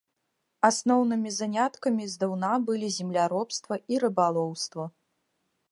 Асноўнымі 0.69 1.33
заняткамі 1.39 2.03
здаўна 2.15 2.51
былі 2.71 2.89
земляробства 2.97 3.73
і 3.95 4.05
рыбалоўства. 4.07 4.83